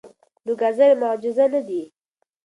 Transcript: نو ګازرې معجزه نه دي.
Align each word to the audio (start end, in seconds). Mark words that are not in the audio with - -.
نو 0.45 0.51
ګازرې 0.61 0.95
معجزه 1.01 1.45
نه 1.53 1.61
دي. 1.67 1.81